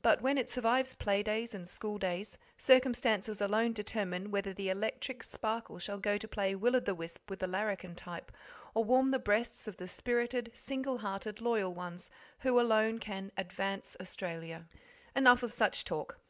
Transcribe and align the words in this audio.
But 0.00 0.22
when 0.22 0.38
it 0.38 0.48
survives 0.48 0.94
play 0.94 1.22
days 1.22 1.52
and 1.52 1.68
school 1.68 1.98
days, 1.98 2.38
circumstances 2.56 3.42
alone 3.42 3.74
determine 3.74 4.30
whether 4.30 4.54
the 4.54 4.70
electric 4.70 5.22
sparkle 5.22 5.78
shall 5.78 5.98
go 5.98 6.16
to 6.16 6.26
play 6.26 6.54
will 6.54 6.74
o' 6.76 6.80
the 6.80 6.94
wisp 6.94 7.28
with 7.28 7.40
the 7.40 7.46
larrikin 7.46 7.94
type, 7.94 8.32
or 8.72 8.84
warm 8.84 9.10
the 9.10 9.18
breasts 9.18 9.68
of 9.68 9.76
the 9.76 9.86
spirited, 9.86 10.50
single 10.54 10.96
hearted, 10.96 11.42
loyal 11.42 11.74
ones 11.74 12.08
who 12.38 12.58
alone 12.58 12.98
can 13.00 13.32
"advance 13.36 13.98
Australia." 14.00 14.64
Enough 15.14 15.42
of 15.42 15.52
such 15.52 15.84
talk. 15.84 16.20